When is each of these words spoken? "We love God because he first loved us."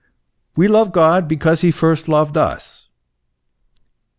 "We 0.57 0.67
love 0.67 0.93
God 0.93 1.27
because 1.27 1.61
he 1.61 1.69
first 1.69 2.07
loved 2.07 2.35
us." 2.35 2.89